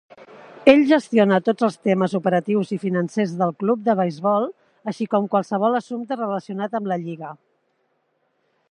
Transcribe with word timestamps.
Ell 0.71 0.79
gestiona 0.91 1.37
tots 1.49 1.67
els 1.67 1.77
temes 1.89 2.15
operatius 2.19 2.71
i 2.77 2.79
financers 2.85 3.35
del 3.43 3.53
club 3.63 3.85
de 3.89 3.97
beisbol, 4.01 4.49
així 4.93 5.09
com 5.13 5.29
qualsevol 5.37 5.81
assumpte 5.83 6.21
relacionat 6.25 6.79
amb 6.81 6.95
la 6.95 7.01
lliga. 7.07 7.33